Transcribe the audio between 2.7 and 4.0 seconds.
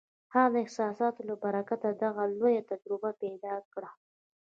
تجربه پیدا کړه